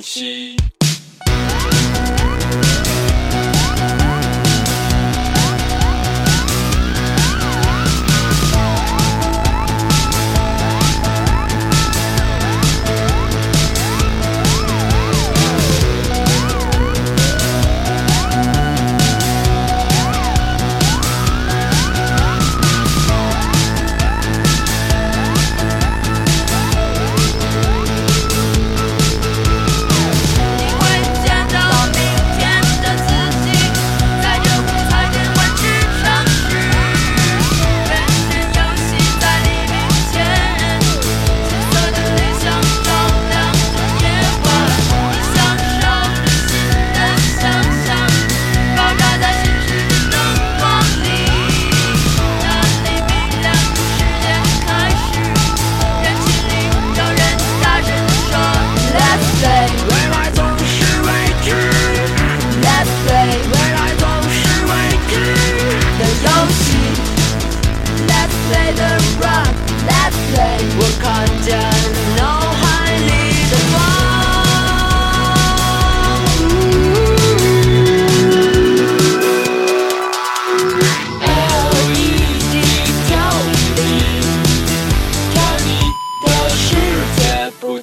[0.00, 0.56] 혹.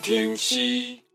[0.07, 1.06] 天气。